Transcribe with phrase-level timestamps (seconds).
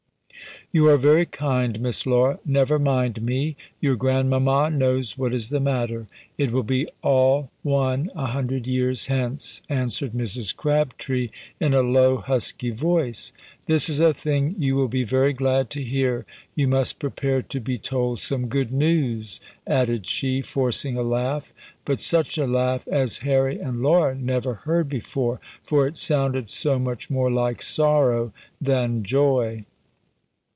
[0.73, 2.39] "You are very kind, Miss Laura!
[2.45, 3.57] never mind me!
[3.81, 6.07] Your grandmama knows what is the matter.
[6.37, 10.55] It will be all one a hundred years hence," answered Mrs.
[10.55, 11.29] Crabtree,
[11.59, 13.33] in a low husky voice.
[13.65, 16.25] "This is a thing you will be very glad to hear!
[16.55, 21.99] you must prepare to be told some good news!" added she, forcing a laugh, but
[21.99, 27.09] such a laugh as Harry and Laura never heard before, for it sounded so much
[27.09, 28.31] more like sorrow
[28.61, 29.65] than joy.